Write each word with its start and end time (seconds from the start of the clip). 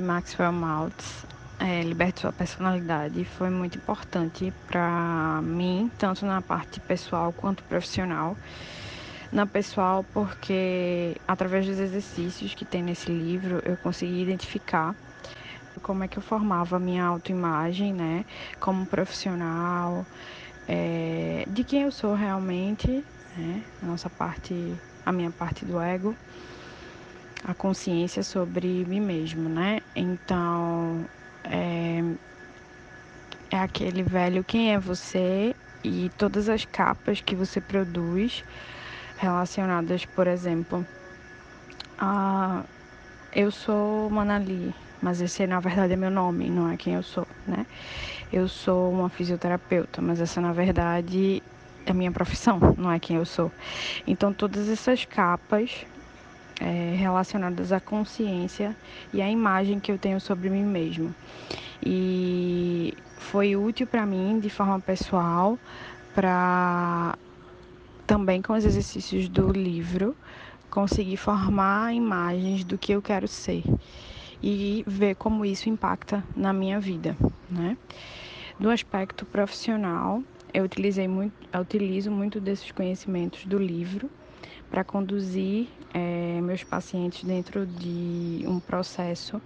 Maxwell 0.00 0.52
Maltz, 0.52 1.26
é, 1.58 1.82
Liberte 1.82 2.20
Sua 2.20 2.32
Personalidade, 2.32 3.24
foi 3.24 3.50
muito 3.50 3.76
importante 3.76 4.52
para 4.64 5.40
mim, 5.42 5.90
tanto 5.98 6.24
na 6.24 6.40
parte 6.40 6.80
pessoal 6.80 7.32
quanto 7.32 7.64
profissional. 7.64 8.38
Na 9.32 9.46
pessoal, 9.48 10.04
porque 10.04 11.16
através 11.26 11.66
dos 11.66 11.78
exercícios 11.80 12.54
que 12.54 12.64
tem 12.64 12.82
nesse 12.84 13.10
livro, 13.10 13.60
eu 13.64 13.76
consegui 13.76 14.22
identificar 14.22 14.94
como 15.82 16.04
é 16.04 16.08
que 16.08 16.18
eu 16.18 16.22
formava 16.22 16.76
a 16.76 16.80
minha 16.80 17.04
autoimagem, 17.04 17.92
né, 17.92 18.24
como 18.60 18.86
profissional, 18.86 20.06
é, 20.68 21.44
de 21.48 21.64
quem 21.64 21.82
eu 21.82 21.90
sou 21.92 22.14
realmente, 22.14 23.06
né, 23.36 23.66
a 23.80 23.86
nossa 23.86 24.08
parte, 24.10 24.80
a 25.04 25.12
minha 25.12 25.32
parte 25.32 25.64
do 25.64 25.80
ego, 25.80 26.16
a 27.42 27.54
consciência 27.54 28.22
sobre 28.22 28.84
mim 28.86 29.00
mesmo, 29.00 29.48
né? 29.48 29.80
Então, 29.94 31.08
é, 31.44 32.00
é 33.50 33.56
aquele 33.58 34.02
velho 34.02 34.44
quem 34.44 34.72
é 34.74 34.78
você 34.78 35.54
e 35.82 36.10
todas 36.10 36.48
as 36.48 36.64
capas 36.64 37.20
que 37.20 37.34
você 37.36 37.60
produz 37.60 38.44
relacionadas, 39.16 40.04
por 40.06 40.26
exemplo, 40.26 40.86
a 41.98 42.64
eu 43.32 43.50
sou 43.52 44.10
Manali, 44.10 44.74
mas 45.00 45.20
esse 45.20 45.46
na 45.46 45.60
verdade 45.60 45.92
é 45.94 45.96
meu 45.96 46.10
nome, 46.10 46.50
não 46.50 46.68
é 46.70 46.76
quem 46.76 46.94
eu 46.94 47.02
sou, 47.02 47.26
né? 47.46 47.66
Eu 48.32 48.48
sou 48.48 48.92
uma 48.92 49.10
fisioterapeuta, 49.10 50.02
mas 50.02 50.20
essa 50.20 50.40
na 50.40 50.52
verdade 50.52 51.42
é 51.86 51.92
minha 51.94 52.12
profissão, 52.12 52.60
não 52.78 52.90
é 52.92 53.00
quem 53.00 53.16
eu 53.16 53.26
sou. 53.26 53.52
Então 54.06 54.34
todas 54.34 54.68
essas 54.68 55.04
capas 55.06 55.86
é, 56.60 56.94
relacionadas 56.96 57.72
à 57.72 57.80
consciência 57.80 58.76
e 59.12 59.22
à 59.22 59.30
imagem 59.30 59.80
que 59.80 59.90
eu 59.90 59.98
tenho 59.98 60.20
sobre 60.20 60.50
mim 60.50 60.62
mesmo. 60.62 61.14
E 61.84 62.94
foi 63.16 63.56
útil 63.56 63.86
para 63.86 64.04
mim 64.04 64.38
de 64.38 64.50
forma 64.50 64.78
pessoal, 64.78 65.58
para 66.14 67.16
também 68.06 68.42
com 68.42 68.52
os 68.52 68.64
exercícios 68.64 69.28
do 69.28 69.50
livro 69.50 70.16
conseguir 70.70 71.16
formar 71.16 71.94
imagens 71.94 72.64
do 72.64 72.76
que 72.76 72.92
eu 72.92 73.00
quero 73.00 73.26
ser 73.26 73.62
e 74.42 74.84
ver 74.86 75.14
como 75.16 75.44
isso 75.44 75.68
impacta 75.68 76.22
na 76.36 76.52
minha 76.52 76.80
vida, 76.80 77.16
né? 77.48 77.76
Do 78.58 78.70
aspecto 78.70 79.24
profissional, 79.24 80.22
eu 80.52 80.64
utilizei 80.64 81.08
muito, 81.08 81.32
eu 81.52 81.60
utilizo 81.60 82.10
muito 82.10 82.40
desses 82.40 82.70
conhecimentos 82.70 83.44
do 83.46 83.58
livro 83.58 84.10
para 84.70 84.84
conduzir 84.84 85.68
é, 85.92 86.40
meus 86.40 86.62
pacientes 86.62 87.24
dentro 87.24 87.66
de 87.66 88.44
um 88.46 88.60
processo 88.60 89.42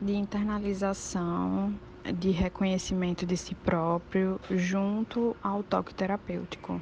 de 0.00 0.14
internalização, 0.14 1.74
de 2.14 2.30
reconhecimento 2.30 3.26
de 3.26 3.36
si 3.36 3.54
próprio, 3.54 4.40
junto 4.50 5.36
ao 5.42 5.62
toque 5.62 5.92
terapêutico, 5.94 6.80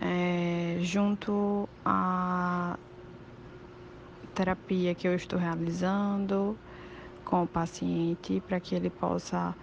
é, 0.00 0.78
junto 0.80 1.68
à 1.84 2.76
terapia 4.34 4.94
que 4.94 5.06
eu 5.06 5.14
estou 5.14 5.38
realizando 5.38 6.58
com 7.24 7.44
o 7.44 7.46
paciente, 7.46 8.42
para 8.48 8.58
que 8.58 8.74
ele 8.74 8.90
possa 8.90 9.54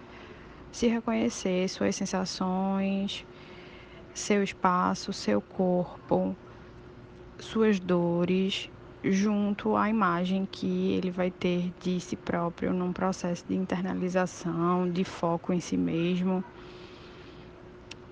se 0.72 0.86
reconhecer 0.86 1.68
suas 1.68 1.96
sensações, 1.96 3.26
seu 4.14 4.42
espaço, 4.42 5.12
seu 5.12 5.40
corpo 5.40 6.34
suas 7.40 7.80
dores 7.80 8.70
junto 9.02 9.76
à 9.76 9.88
imagem 9.88 10.46
que 10.50 10.92
ele 10.92 11.10
vai 11.10 11.30
ter 11.30 11.72
de 11.82 11.98
si 12.00 12.16
próprio 12.16 12.72
num 12.72 12.92
processo 12.92 13.44
de 13.48 13.54
internalização, 13.54 14.90
de 14.90 15.04
foco 15.04 15.52
em 15.52 15.60
si 15.60 15.76
mesmo 15.76 16.44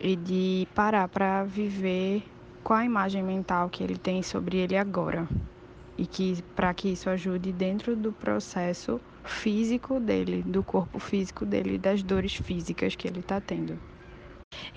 e 0.00 0.16
de 0.16 0.66
parar 0.74 1.08
para 1.08 1.44
viver 1.44 2.22
com 2.62 2.72
a 2.72 2.84
imagem 2.84 3.22
mental 3.22 3.68
que 3.68 3.82
ele 3.82 3.96
tem 3.96 4.22
sobre 4.22 4.58
ele 4.58 4.76
agora 4.76 5.28
e 5.96 6.06
que 6.06 6.42
para 6.54 6.72
que 6.72 6.88
isso 6.88 7.10
ajude 7.10 7.52
dentro 7.52 7.96
do 7.96 8.12
processo 8.12 9.00
físico 9.24 10.00
dele, 10.00 10.42
do 10.42 10.62
corpo 10.62 10.98
físico 10.98 11.44
dele, 11.44 11.76
das 11.76 12.02
dores 12.02 12.34
físicas 12.34 12.94
que 12.94 13.08
ele 13.08 13.20
está 13.20 13.40
tendo. 13.40 13.78